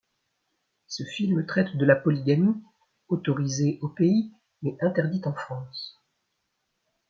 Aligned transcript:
Ce 0.87 1.03
film 1.03 1.45
traite 1.45 1.75
de 1.77 1.85
la 1.85 1.95
polygamie, 1.95 2.59
autorisée 3.07 3.77
au 3.83 3.87
pays, 3.89 4.31
mais 4.63 4.75
interdite 4.81 5.27
en 5.27 5.35
France. 5.35 6.01